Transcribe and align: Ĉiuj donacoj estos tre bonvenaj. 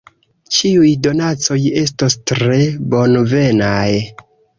Ĉiuj 0.59 0.93
donacoj 1.07 1.57
estos 1.81 2.15
tre 2.31 2.57
bonvenaj. 2.95 3.91